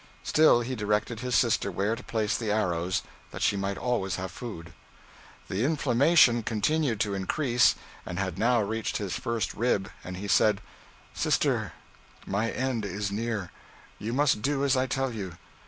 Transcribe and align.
Still 0.23 0.61
he 0.61 0.73
directed 0.73 1.19
his 1.19 1.35
sister 1.35 1.71
where 1.71 1.95
to 1.95 2.03
place 2.03 2.35
the 2.35 2.49
arrows, 2.51 3.03
that 3.29 3.43
she 3.43 3.55
might 3.55 3.77
always 3.77 4.15
have 4.15 4.31
food. 4.31 4.73
The 5.47 5.63
inflammation 5.63 6.41
continued 6.41 6.99
to 7.01 7.13
increase, 7.13 7.75
and 8.03 8.17
had 8.17 8.39
now 8.39 8.63
reached 8.63 8.97
his 8.97 9.13
first 9.13 9.53
rib; 9.53 9.91
and 10.03 10.17
he 10.17 10.27
said: 10.27 10.59
'Sister, 11.13 11.73
my 12.25 12.49
end 12.49 12.83
is 12.83 13.11
near. 13.11 13.51
You 13.99 14.11
must 14.11 14.41
do 14.41 14.65
as 14.65 14.75
I 14.75 14.87
tell 14.87 15.13
you. 15.13 15.37